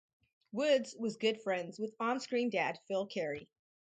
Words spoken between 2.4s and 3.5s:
dad Phil Carey.